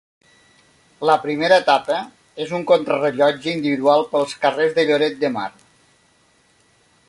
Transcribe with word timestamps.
La 1.09 1.17
primera 1.25 1.59
etapa 1.63 1.97
és 2.45 2.55
una 2.59 2.67
contrarellotge 2.73 3.53
individual 3.59 4.09
pels 4.15 4.35
carrers 4.47 4.75
de 4.79 4.89
Lloret 4.89 5.23
de 5.25 5.33
Mar. 5.39 5.49